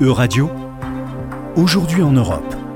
E-Radio, 0.00 0.48
aujourd'hui 1.56 2.02
en 2.02 2.12
Europe. 2.12 2.67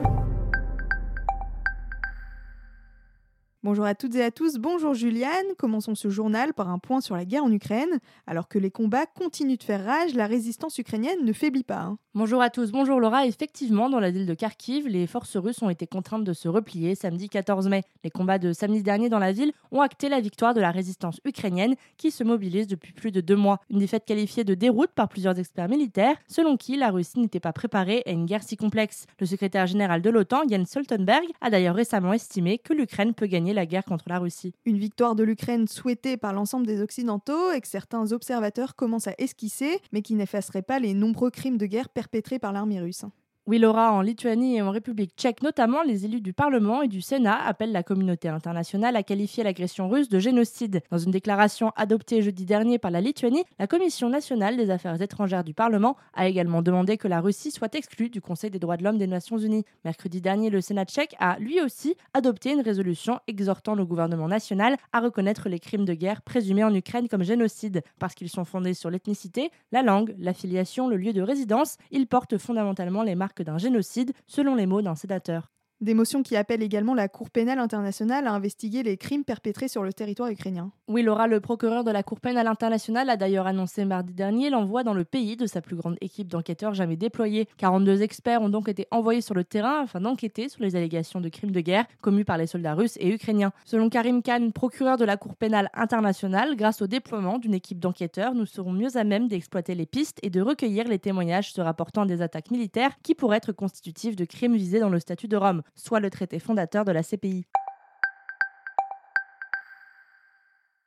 Bonjour 3.72 3.86
à 3.86 3.94
toutes 3.94 4.16
et 4.16 4.22
à 4.22 4.30
tous, 4.30 4.58
bonjour 4.58 4.92
Juliane. 4.92 5.46
Commençons 5.56 5.94
ce 5.94 6.10
journal 6.10 6.52
par 6.52 6.68
un 6.68 6.78
point 6.78 7.00
sur 7.00 7.16
la 7.16 7.24
guerre 7.24 7.44
en 7.44 7.50
Ukraine. 7.50 8.00
Alors 8.26 8.46
que 8.46 8.58
les 8.58 8.70
combats 8.70 9.06
continuent 9.06 9.56
de 9.56 9.62
faire 9.62 9.82
rage, 9.82 10.12
la 10.12 10.26
résistance 10.26 10.76
ukrainienne 10.76 11.24
ne 11.24 11.32
faiblit 11.32 11.64
pas. 11.64 11.80
hein. 11.80 11.98
Bonjour 12.14 12.42
à 12.42 12.50
tous, 12.50 12.70
bonjour 12.72 13.00
Laura. 13.00 13.24
Effectivement, 13.24 13.88
dans 13.88 13.98
la 13.98 14.10
ville 14.10 14.26
de 14.26 14.34
Kharkiv, 14.34 14.86
les 14.86 15.06
forces 15.06 15.38
russes 15.38 15.62
ont 15.62 15.70
été 15.70 15.86
contraintes 15.86 16.24
de 16.24 16.34
se 16.34 16.46
replier 16.46 16.94
samedi 16.94 17.30
14 17.30 17.70
mai. 17.70 17.84
Les 18.04 18.10
combats 18.10 18.38
de 18.38 18.52
samedi 18.52 18.82
dernier 18.82 19.08
dans 19.08 19.18
la 19.18 19.32
ville 19.32 19.52
ont 19.70 19.80
acté 19.80 20.10
la 20.10 20.20
victoire 20.20 20.52
de 20.52 20.60
la 20.60 20.70
résistance 20.70 21.20
ukrainienne 21.24 21.74
qui 21.96 22.10
se 22.10 22.22
mobilise 22.22 22.66
depuis 22.66 22.92
plus 22.92 23.10
de 23.10 23.22
deux 23.22 23.36
mois. 23.36 23.60
Une 23.70 23.78
défaite 23.78 24.04
qualifiée 24.04 24.44
de 24.44 24.52
déroute 24.52 24.90
par 24.94 25.08
plusieurs 25.08 25.38
experts 25.38 25.70
militaires, 25.70 26.16
selon 26.28 26.58
qui 26.58 26.76
la 26.76 26.90
Russie 26.90 27.18
n'était 27.18 27.40
pas 27.40 27.54
préparée 27.54 28.02
à 28.04 28.10
une 28.10 28.26
guerre 28.26 28.42
si 28.42 28.58
complexe. 28.58 29.06
Le 29.18 29.24
secrétaire 29.24 29.66
général 29.66 30.02
de 30.02 30.10
l'OTAN, 30.10 30.42
Jens 30.46 30.68
Stoltenberg, 30.68 31.24
a 31.40 31.48
d'ailleurs 31.48 31.76
récemment 31.76 32.12
estimé 32.12 32.58
que 32.58 32.74
l'Ukraine 32.74 33.14
peut 33.14 33.24
gagner 33.24 33.54
la 33.54 33.61
guerre 33.66 33.84
contre 33.84 34.04
la 34.08 34.18
Russie. 34.18 34.54
Une 34.64 34.78
victoire 34.78 35.14
de 35.14 35.22
l'Ukraine 35.22 35.68
souhaitée 35.68 36.16
par 36.16 36.32
l'ensemble 36.32 36.66
des 36.66 36.80
Occidentaux 36.80 37.52
et 37.52 37.60
que 37.60 37.68
certains 37.68 38.12
observateurs 38.12 38.76
commencent 38.76 39.08
à 39.08 39.14
esquisser, 39.18 39.80
mais 39.92 40.02
qui 40.02 40.14
n'effacerait 40.14 40.62
pas 40.62 40.78
les 40.78 40.94
nombreux 40.94 41.30
crimes 41.30 41.58
de 41.58 41.66
guerre 41.66 41.88
perpétrés 41.88 42.38
par 42.38 42.52
l'armée 42.52 42.80
russe. 42.80 43.04
Oui, 43.48 43.58
Laura, 43.58 43.90
en 43.90 44.02
Lituanie 44.02 44.58
et 44.58 44.62
en 44.62 44.70
République 44.70 45.14
tchèque 45.16 45.42
notamment, 45.42 45.82
les 45.82 46.04
élus 46.04 46.20
du 46.20 46.32
Parlement 46.32 46.80
et 46.82 46.86
du 46.86 47.00
Sénat 47.00 47.44
appellent 47.44 47.72
la 47.72 47.82
communauté 47.82 48.28
internationale 48.28 48.94
à 48.94 49.02
qualifier 49.02 49.42
l'agression 49.42 49.88
russe 49.88 50.08
de 50.08 50.20
génocide. 50.20 50.80
Dans 50.92 50.98
une 50.98 51.10
déclaration 51.10 51.72
adoptée 51.74 52.22
jeudi 52.22 52.44
dernier 52.44 52.78
par 52.78 52.92
la 52.92 53.00
Lituanie, 53.00 53.42
la 53.58 53.66
Commission 53.66 54.08
nationale 54.08 54.56
des 54.56 54.70
affaires 54.70 55.02
étrangères 55.02 55.42
du 55.42 55.54
Parlement 55.54 55.96
a 56.14 56.28
également 56.28 56.62
demandé 56.62 56.96
que 56.96 57.08
la 57.08 57.20
Russie 57.20 57.50
soit 57.50 57.74
exclue 57.74 58.10
du 58.10 58.20
Conseil 58.20 58.50
des 58.50 58.60
droits 58.60 58.76
de 58.76 58.84
l'homme 58.84 58.96
des 58.96 59.08
Nations 59.08 59.38
Unies. 59.38 59.64
Mercredi 59.84 60.20
dernier, 60.20 60.48
le 60.48 60.60
Sénat 60.60 60.84
tchèque 60.84 61.16
a 61.18 61.36
lui 61.40 61.60
aussi 61.60 61.96
adopté 62.14 62.52
une 62.52 62.60
résolution 62.60 63.18
exhortant 63.26 63.74
le 63.74 63.84
gouvernement 63.84 64.28
national 64.28 64.76
à 64.92 65.00
reconnaître 65.00 65.48
les 65.48 65.58
crimes 65.58 65.84
de 65.84 65.94
guerre 65.94 66.22
présumés 66.22 66.62
en 66.62 66.72
Ukraine 66.72 67.08
comme 67.08 67.24
génocide 67.24 67.82
parce 67.98 68.14
qu'ils 68.14 68.30
sont 68.30 68.44
fondés 68.44 68.74
sur 68.74 68.88
l'ethnicité, 68.88 69.50
la 69.72 69.82
langue, 69.82 70.14
l'affiliation, 70.16 70.86
le 70.86 70.96
lieu 70.96 71.12
de 71.12 71.22
résidence. 71.22 71.76
Ils 71.90 72.06
portent 72.06 72.38
fondamentalement 72.38 73.02
les 73.02 73.16
marques 73.16 73.31
d'un 73.40 73.58
génocide, 73.58 74.12
selon 74.26 74.56
les 74.56 74.66
mots 74.66 74.82
d'un 74.82 74.96
sénateur. 74.96 75.51
Des 75.82 75.94
motions 75.94 76.22
qui 76.22 76.36
appellent 76.36 76.62
également 76.62 76.94
la 76.94 77.08
Cour 77.08 77.28
pénale 77.28 77.58
internationale 77.58 78.28
à 78.28 78.32
investiguer 78.32 78.84
les 78.84 78.96
crimes 78.96 79.24
perpétrés 79.24 79.66
sur 79.66 79.82
le 79.82 79.92
territoire 79.92 80.28
ukrainien. 80.28 80.70
Oui, 80.86 81.02
Laura, 81.02 81.26
le 81.26 81.40
procureur 81.40 81.82
de 81.82 81.90
la 81.90 82.04
Cour 82.04 82.20
pénale 82.20 82.46
internationale 82.46 83.10
a 83.10 83.16
d'ailleurs 83.16 83.48
annoncé 83.48 83.84
mardi 83.84 84.14
dernier 84.14 84.48
l'envoi 84.48 84.84
dans 84.84 84.94
le 84.94 85.02
pays 85.02 85.36
de 85.36 85.44
sa 85.44 85.60
plus 85.60 85.74
grande 85.74 85.96
équipe 86.00 86.28
d'enquêteurs 86.28 86.72
jamais 86.72 86.94
déployée. 86.94 87.48
42 87.56 88.02
experts 88.02 88.42
ont 88.42 88.48
donc 88.48 88.68
été 88.68 88.86
envoyés 88.92 89.22
sur 89.22 89.34
le 89.34 89.42
terrain 89.42 89.82
afin 89.82 90.00
d'enquêter 90.00 90.48
sur 90.48 90.62
les 90.62 90.76
allégations 90.76 91.20
de 91.20 91.28
crimes 91.28 91.50
de 91.50 91.58
guerre 91.58 91.86
commis 92.00 92.22
par 92.22 92.38
les 92.38 92.46
soldats 92.46 92.74
russes 92.74 92.96
et 93.00 93.12
ukrainiens. 93.12 93.50
Selon 93.64 93.88
Karim 93.88 94.22
Khan, 94.22 94.52
procureur 94.54 94.98
de 94.98 95.04
la 95.04 95.16
Cour 95.16 95.34
pénale 95.34 95.68
internationale, 95.74 96.54
grâce 96.54 96.80
au 96.80 96.86
déploiement 96.86 97.38
d'une 97.38 97.54
équipe 97.54 97.80
d'enquêteurs, 97.80 98.36
nous 98.36 98.46
serons 98.46 98.72
mieux 98.72 98.96
à 98.96 99.02
même 99.02 99.26
d'exploiter 99.26 99.74
les 99.74 99.86
pistes 99.86 100.20
et 100.22 100.30
de 100.30 100.42
recueillir 100.42 100.86
les 100.86 101.00
témoignages 101.00 101.52
se 101.52 101.60
rapportant 101.60 102.02
à 102.02 102.06
des 102.06 102.22
attaques 102.22 102.52
militaires 102.52 102.92
qui 103.02 103.16
pourraient 103.16 103.38
être 103.38 103.50
constitutives 103.50 104.14
de 104.14 104.24
crimes 104.24 104.54
visés 104.54 104.78
dans 104.78 104.88
le 104.88 105.00
statut 105.00 105.26
de 105.26 105.36
Rome, 105.36 105.62
soit 105.74 106.00
le 106.00 106.10
traité 106.10 106.38
fondateur 106.38 106.84
de 106.84 106.92
la 106.92 107.02
CPI. 107.02 107.46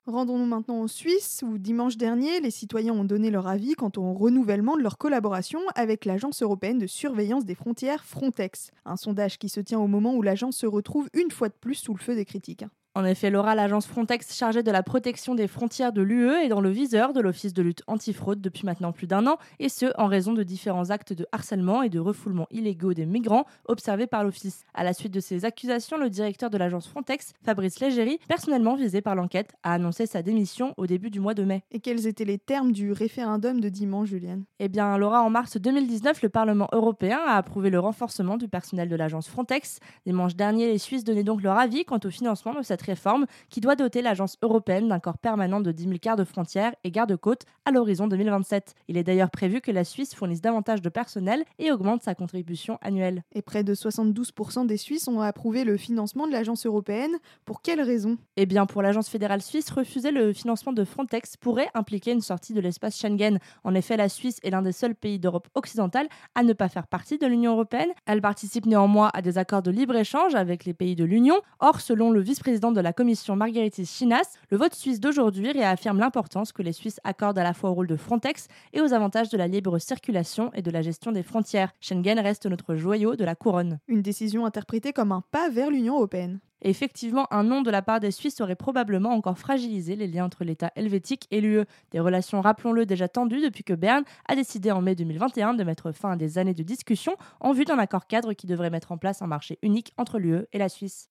Rendons-nous 0.08 0.46
maintenant 0.46 0.82
en 0.82 0.88
Suisse, 0.88 1.44
où 1.44 1.58
dimanche 1.58 1.98
dernier, 1.98 2.40
les 2.40 2.52
citoyens 2.52 2.94
ont 2.94 3.06
donné 3.06 3.32
leur 3.32 3.48
avis 3.48 3.74
quant 3.74 3.92
au 3.98 4.14
renouvellement 4.14 4.78
de 4.78 4.84
leur 4.84 5.00
collaboration 5.00 5.60
avec 5.74 6.06
l'Agence 6.06 6.44
européenne 6.44 6.78
de 6.78 6.86
surveillance 6.86 7.44
des 7.44 7.56
frontières 7.56 8.06
Frontex. 8.06 8.70
Un 8.86 8.98
sondage 8.98 9.40
qui 9.40 9.50
se 9.50 9.60
tient 9.60 9.80
au 9.80 9.88
moment 9.88 10.14
où 10.14 10.22
l'agence 10.22 10.58
se 10.58 10.68
retrouve 10.68 11.10
une 11.14 11.32
fois 11.32 11.50
de 11.50 11.56
plus 11.60 11.74
sous 11.74 11.94
le 11.96 12.00
feu 12.00 12.14
des 12.14 12.26
critiques. 12.26 12.66
En 12.98 13.04
effet, 13.04 13.30
Laura, 13.30 13.56
l'agence 13.56 13.88
Frontex 13.88 14.34
chargée 14.34 14.64
de 14.64 14.72
la 14.72 14.82
protection 14.82 15.36
des 15.36 15.50
frontières 15.50 15.92
de 15.92 16.02
l'UE 16.02 16.32
est 16.46 16.48
dans 16.48 16.62
le 16.62 16.70
viseur 16.70 17.12
de 17.12 17.20
l'Office 17.20 17.54
de 17.54 17.62
lutte 17.62 17.84
antifraude 17.88 18.40
depuis 18.40 18.66
maintenant 18.66 18.94
plus 18.94 19.06
d'un 19.06 19.28
an, 19.28 19.36
et 19.60 19.68
ce, 19.68 19.88
en 19.98 20.08
raison 20.08 20.32
de 20.32 20.44
différents 20.44 20.92
actes 20.92 21.12
de 21.12 21.28
harcèlement 21.34 21.84
et 21.84 21.90
de 21.90 22.00
refoulement 22.00 22.48
illégaux 22.52 22.94
des 22.94 23.06
migrants 23.06 23.44
observés 23.66 24.08
par 24.08 24.24
l'Office. 24.24 24.64
À 24.74 24.86
la 24.86 24.94
suite 24.94 25.14
de 25.14 25.20
ces 25.20 25.44
accusations, 25.44 25.98
le 25.98 26.10
directeur 26.10 26.50
de 26.50 26.58
l'agence 26.58 26.88
Frontex, 26.88 27.34
Fabrice 27.44 27.82
Légéry, 27.82 28.18
personnellement 28.30 28.76
visé 28.76 29.02
par 29.02 29.16
l'enquête, 29.16 29.56
a 29.64 29.74
annoncé 29.74 30.06
sa 30.06 30.22
démission 30.22 30.74
au 30.78 30.88
début 30.88 31.10
du 31.10 31.20
mois 31.20 31.34
de 31.34 31.44
mai. 31.44 31.64
Et 31.72 31.82
quels 31.82 32.08
étaient 32.08 32.24
les 32.24 32.38
termes 32.38 32.72
du 32.72 32.94
référendum 32.94 33.60
de 33.60 33.68
dimanche, 33.68 34.08
Juliane? 34.08 34.46
Eh 34.60 34.70
bien, 34.70 34.98
Laura, 34.98 35.22
en 35.22 35.30
mars 35.30 35.58
2019, 35.58 36.22
le 36.22 36.30
Parlement 36.30 36.70
européen 36.72 37.20
a 37.28 37.36
approuvé 37.36 37.70
le 37.70 37.80
renforcement 37.80 38.38
du 38.38 38.48
personnel 38.48 38.88
de 38.88 38.96
l'agence 38.96 39.28
Frontex. 39.28 39.80
Dimanche 40.06 40.38
dernier, 40.38 40.68
les 40.68 40.78
Suisses 40.78 41.04
donnaient 41.04 41.26
donc 41.26 41.42
leur 41.42 41.58
avis 41.58 41.84
quant 41.84 42.00
au 42.02 42.10
financement 42.10 42.54
de 42.54 42.62
cette 42.62 42.85
réforme 42.86 43.26
qui 43.50 43.62
doit 43.62 43.76
doter 43.76 44.02
l'agence 44.02 44.38
européenne 44.42 44.88
d'un 44.88 45.00
corps 45.00 45.18
permanent 45.18 45.60
de 45.60 45.72
10 45.72 45.84
000 45.84 45.96
quarts 46.00 46.16
de 46.16 46.24
frontières 46.24 46.74
et 46.84 46.92
gardes-côtes 46.92 47.46
à 47.66 47.72
l'horizon 47.72 48.08
2027. 48.08 48.76
Il 48.88 48.98
est 48.98 49.04
d'ailleurs 49.04 49.32
prévu 49.32 49.62
que 49.62 49.72
la 49.72 49.84
Suisse 49.84 50.16
fournisse 50.16 50.42
davantage 50.42 50.82
de 50.82 50.90
personnel 50.90 51.44
et 51.60 51.72
augmente 51.72 52.04
sa 52.04 52.16
contribution 52.16 52.78
annuelle. 52.82 53.24
Et 53.34 53.42
près 53.42 53.64
de 53.64 53.74
72% 53.74 54.66
des 54.66 54.78
Suisses 54.78 55.08
ont 55.08 55.22
approuvé 55.22 55.64
le 55.64 55.78
financement 55.78 56.28
de 56.28 56.32
l'agence 56.32 56.66
européenne. 56.66 57.18
Pour 57.46 57.62
quelles 57.62 57.82
raisons 57.82 58.18
Eh 58.38 58.46
bien, 58.46 58.66
pour 58.66 58.82
l'agence 58.82 59.10
fédérale 59.10 59.42
suisse, 59.42 59.70
refuser 59.72 60.12
le 60.12 60.34
financement 60.34 60.74
de 60.74 60.84
Frontex 60.84 61.38
pourrait 61.38 61.70
impliquer 61.74 62.12
une 62.12 62.22
sortie 62.22 62.54
de 62.54 62.62
l'espace 62.62 62.98
Schengen. 62.98 63.40
En 63.64 63.76
effet, 63.76 63.98
la 63.98 64.10
Suisse 64.10 64.40
est 64.44 64.50
l'un 64.50 64.62
des 64.62 64.72
seuls 64.72 64.96
pays 64.96 65.20
d'Europe 65.20 65.48
occidentale 65.56 66.08
à 66.36 66.44
ne 66.44 66.54
pas 66.54 66.70
faire 66.70 66.88
partie 66.88 67.18
de 67.18 67.28
l'Union 67.28 67.54
européenne. 67.54 67.90
Elle 68.06 68.22
participe 68.22 68.66
néanmoins 68.66 69.10
à 69.14 69.22
des 69.22 69.38
accords 69.38 69.62
de 69.62 69.72
libre-échange 69.72 70.36
avec 70.36 70.66
les 70.66 70.74
pays 70.74 70.96
de 70.96 71.04
l'Union. 71.04 71.36
Or, 71.60 71.82
selon 71.82 72.12
le 72.12 72.22
vice-président 72.22 72.72
de 72.76 72.82
la 72.82 72.94
Commission 72.94 73.36
Margaritis 73.36 73.86
Chinas, 73.86 74.38
le 74.52 74.58
vote 74.58 74.76
suisse 74.76 75.00
d'aujourd'hui 75.00 75.52
réaffirme 75.52 75.98
l'importance 75.98 76.52
que 76.52 76.62
les 76.62 76.74
Suisses 76.74 77.00
accordent 77.04 77.40
à 77.40 77.44
la 77.44 77.54
fois 77.54 77.72
au 77.72 77.74
rôle 77.74 77.88
de 77.88 77.96
Frontex 77.96 78.48
et 78.74 78.82
aux 78.82 78.94
avantages 78.94 79.30
de 79.30 79.38
la 79.38 79.48
libre 79.48 79.80
circulation 79.80 80.52
et 80.54 80.62
de 80.62 80.70
la 80.70 80.82
gestion 80.82 81.12
des 81.12 81.24
frontières. 81.24 81.72
Schengen 81.80 82.20
reste 82.20 82.46
notre 82.46 82.76
joyau 82.76 83.16
de 83.16 83.24
la 83.24 83.34
couronne. 83.34 83.80
Une 83.88 84.02
décision 84.02 84.46
interprétée 84.46 84.94
comme 84.94 85.12
un 85.12 85.24
pas 85.32 85.50
vers 85.50 85.72
l'Union 85.72 85.96
européenne. 85.96 86.40
Effectivement, 86.62 87.32
un 87.32 87.44
nom 87.44 87.62
de 87.62 87.70
la 87.70 87.82
part 87.82 88.00
des 88.00 88.12
Suisses 88.12 88.42
aurait 88.42 88.56
probablement 88.56 89.10
encore 89.10 89.38
fragilisé 89.38 89.96
les 89.96 90.08
liens 90.08 90.26
entre 90.26 90.44
l'État 90.44 90.72
helvétique 90.76 91.28
et 91.32 91.40
l'UE. 91.40 91.66
Des 91.92 92.00
relations, 92.00 92.42
rappelons-le, 92.42 92.86
déjà 92.86 93.08
tendues 93.08 93.42
depuis 93.42 93.64
que 93.64 93.74
Berne 93.74 94.04
a 94.28 94.36
décidé 94.36 94.72
en 94.72 94.82
mai 94.82 94.96
2021 94.96 95.54
de 95.54 95.64
mettre 95.64 95.92
fin 95.92 96.12
à 96.12 96.16
des 96.16 96.38
années 96.38 96.54
de 96.54 96.64
discussions 96.64 97.16
en 97.40 97.54
vue 97.54 97.66
d'un 97.66 97.80
accord 97.80 98.08
cadre 98.08 98.34
qui 98.34 98.48
devrait 98.48 98.70
mettre 98.70 98.92
en 98.92 98.98
place 98.98 99.22
un 99.22 99.28
marché 99.28 99.60
unique 99.62 99.94
entre 99.98 100.20
l'UE 100.20 100.46
et 100.54 100.58
la 100.58 100.70
Suisse. 100.70 101.08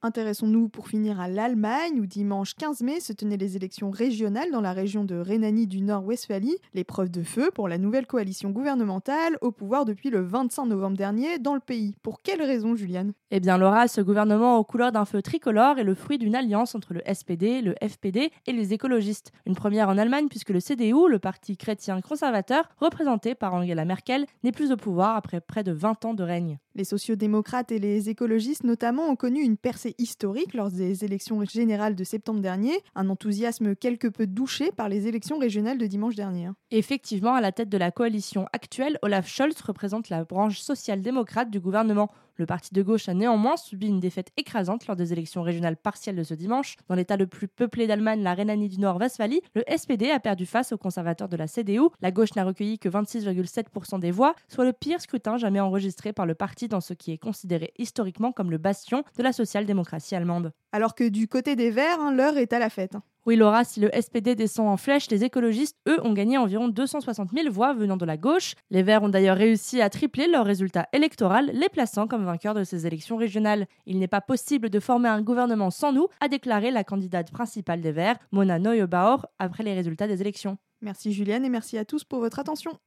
Intéressons-nous 0.00 0.68
pour 0.68 0.86
finir 0.86 1.18
à 1.18 1.26
l'Allemagne 1.26 1.98
où 1.98 2.06
dimanche 2.06 2.54
15 2.54 2.82
mai 2.82 3.00
se 3.00 3.12
tenaient 3.12 3.36
les 3.36 3.56
élections 3.56 3.90
régionales 3.90 4.52
dans 4.52 4.60
la 4.60 4.72
région 4.72 5.02
de 5.02 5.16
Rhénanie 5.16 5.66
du 5.66 5.80
Nord-Westphalie, 5.80 6.56
l'épreuve 6.72 7.10
de 7.10 7.24
feu 7.24 7.50
pour 7.52 7.66
la 7.66 7.78
nouvelle 7.78 8.06
coalition 8.06 8.50
gouvernementale 8.50 9.36
au 9.40 9.50
pouvoir 9.50 9.84
depuis 9.84 10.10
le 10.10 10.20
25 10.20 10.66
novembre 10.66 10.96
dernier 10.96 11.40
dans 11.40 11.54
le 11.54 11.60
pays. 11.60 11.96
Pour 12.04 12.22
quelle 12.22 12.42
raison, 12.42 12.76
Juliane? 12.76 13.12
Eh 13.32 13.40
bien, 13.40 13.58
Laura, 13.58 13.88
ce 13.88 14.00
gouvernement 14.00 14.58
aux 14.58 14.62
couleurs 14.62 14.92
d'un 14.92 15.04
feu 15.04 15.20
tricolore 15.20 15.80
est 15.80 15.84
le 15.84 15.96
fruit 15.96 16.18
d'une 16.18 16.36
alliance 16.36 16.76
entre 16.76 16.94
le 16.94 17.02
SPD, 17.12 17.60
le 17.60 17.74
FPD 17.82 18.30
et 18.46 18.52
les 18.52 18.72
écologistes. 18.72 19.32
Une 19.46 19.56
première 19.56 19.88
en 19.88 19.98
Allemagne 19.98 20.28
puisque 20.28 20.50
le 20.50 20.60
CDU, 20.60 21.08
le 21.08 21.18
parti 21.18 21.56
chrétien 21.56 22.00
conservateur, 22.02 22.68
représenté 22.76 23.34
par 23.34 23.52
Angela 23.52 23.84
Merkel, 23.84 24.26
n'est 24.44 24.52
plus 24.52 24.70
au 24.70 24.76
pouvoir 24.76 25.16
après 25.16 25.40
près 25.40 25.64
de 25.64 25.72
20 25.72 26.04
ans 26.04 26.14
de 26.14 26.22
règne. 26.22 26.60
Les 26.78 26.84
sociodémocrates 26.84 27.72
et 27.72 27.80
les 27.80 28.08
écologistes 28.08 28.62
notamment 28.62 29.08
ont 29.08 29.16
connu 29.16 29.40
une 29.40 29.56
percée 29.56 29.96
historique 29.98 30.54
lors 30.54 30.70
des 30.70 31.04
élections 31.04 31.44
générales 31.44 31.96
de 31.96 32.04
septembre 32.04 32.38
dernier, 32.38 32.84
un 32.94 33.08
enthousiasme 33.08 33.74
quelque 33.74 34.06
peu 34.06 34.28
douché 34.28 34.70
par 34.70 34.88
les 34.88 35.08
élections 35.08 35.38
régionales 35.38 35.78
de 35.78 35.86
dimanche 35.88 36.14
dernier. 36.14 36.50
Effectivement, 36.70 37.34
à 37.34 37.40
la 37.40 37.50
tête 37.50 37.68
de 37.68 37.78
la 37.78 37.90
coalition 37.90 38.46
actuelle, 38.52 38.96
Olaf 39.02 39.26
Scholz 39.26 39.60
représente 39.60 40.08
la 40.08 40.22
branche 40.22 40.60
social-démocrate 40.60 41.50
du 41.50 41.58
gouvernement. 41.58 42.12
Le 42.38 42.46
parti 42.46 42.72
de 42.72 42.82
gauche 42.82 43.08
a 43.08 43.14
néanmoins 43.14 43.56
subi 43.56 43.88
une 43.88 43.98
défaite 43.98 44.30
écrasante 44.36 44.86
lors 44.86 44.94
des 44.94 45.12
élections 45.12 45.42
régionales 45.42 45.76
partielles 45.76 46.14
de 46.14 46.22
ce 46.22 46.34
dimanche. 46.34 46.76
Dans 46.88 46.94
l'état 46.94 47.16
le 47.16 47.26
plus 47.26 47.48
peuplé 47.48 47.88
d'Allemagne, 47.88 48.22
la 48.22 48.32
Rhénanie 48.32 48.68
du 48.68 48.78
Nord-Westphalie, 48.78 49.40
le 49.56 49.64
SPD 49.76 50.12
a 50.12 50.20
perdu 50.20 50.46
face 50.46 50.70
aux 50.70 50.78
conservateurs 50.78 51.28
de 51.28 51.36
la 51.36 51.48
CDU. 51.48 51.88
La 52.00 52.12
gauche 52.12 52.36
n'a 52.36 52.44
recueilli 52.44 52.78
que 52.78 52.88
26,7% 52.88 53.98
des 53.98 54.12
voix, 54.12 54.36
soit 54.46 54.64
le 54.64 54.72
pire 54.72 55.00
scrutin 55.00 55.36
jamais 55.36 55.58
enregistré 55.58 56.12
par 56.12 56.26
le 56.26 56.36
parti 56.68 56.78
dans 56.78 56.80
ce 56.80 56.94
qui 56.94 57.12
est 57.12 57.18
considéré 57.18 57.72
historiquement 57.78 58.32
comme 58.32 58.50
le 58.50 58.58
bastion 58.58 59.02
de 59.16 59.22
la 59.22 59.32
social-démocratie 59.32 60.14
allemande. 60.14 60.52
Alors 60.72 60.94
que 60.94 61.08
du 61.08 61.28
côté 61.28 61.56
des 61.56 61.70
Verts, 61.70 62.00
hein, 62.00 62.12
l'heure 62.12 62.36
est 62.36 62.52
à 62.52 62.58
la 62.58 62.70
fête. 62.70 62.96
Oui, 63.26 63.36
Laura, 63.36 63.64
si 63.64 63.80
le 63.80 63.90
SPD 63.92 64.34
descend 64.34 64.68
en 64.68 64.78
flèche, 64.78 65.10
les 65.10 65.22
écologistes, 65.22 65.76
eux, 65.86 65.98
ont 66.02 66.14
gagné 66.14 66.38
environ 66.38 66.68
260 66.68 67.30
000 67.34 67.52
voix 67.52 67.74
venant 67.74 67.98
de 67.98 68.06
la 68.06 68.16
gauche. 68.16 68.54
Les 68.70 68.82
Verts 68.82 69.02
ont 69.02 69.10
d'ailleurs 69.10 69.36
réussi 69.36 69.82
à 69.82 69.90
tripler 69.90 70.28
leur 70.28 70.46
résultat 70.46 70.88
électoral, 70.94 71.50
les 71.52 71.68
plaçant 71.68 72.06
comme 72.06 72.24
vainqueurs 72.24 72.54
de 72.54 72.64
ces 72.64 72.86
élections 72.86 73.16
régionales. 73.18 73.66
Il 73.84 73.98
n'est 73.98 74.08
pas 74.08 74.22
possible 74.22 74.70
de 74.70 74.80
former 74.80 75.10
un 75.10 75.20
gouvernement 75.20 75.70
sans 75.70 75.92
nous, 75.92 76.06
a 76.20 76.28
déclaré 76.28 76.70
la 76.70 76.84
candidate 76.84 77.30
principale 77.30 77.82
des 77.82 77.92
Verts, 77.92 78.18
Mona 78.32 78.58
Neubauer, 78.58 79.26
après 79.38 79.62
les 79.62 79.74
résultats 79.74 80.08
des 80.08 80.22
élections. 80.22 80.56
Merci 80.80 81.12
Julienne 81.12 81.44
et 81.44 81.50
merci 81.50 81.76
à 81.76 81.84
tous 81.84 82.04
pour 82.04 82.20
votre 82.20 82.38
attention. 82.38 82.78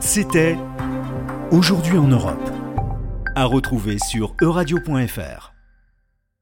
C'était 0.00 0.56
Aujourd'hui 1.52 1.96
en 1.96 2.08
Europe. 2.08 2.50
À 3.36 3.44
retrouver 3.44 3.98
sur 4.10 4.34
euradio.fr. 4.42 5.55